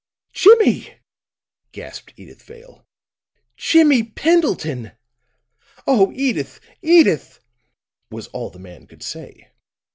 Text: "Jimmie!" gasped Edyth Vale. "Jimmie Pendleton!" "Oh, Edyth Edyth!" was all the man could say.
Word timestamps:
"Jimmie!" 0.33 0.95
gasped 1.73 2.15
Edyth 2.17 2.41
Vale. 2.41 2.87
"Jimmie 3.55 4.01
Pendleton!" 4.01 4.93
"Oh, 5.85 6.07
Edyth 6.13 6.59
Edyth!" 6.81 7.39
was 8.09 8.25
all 8.29 8.49
the 8.49 8.57
man 8.57 8.87
could 8.87 9.03
say. 9.03 9.51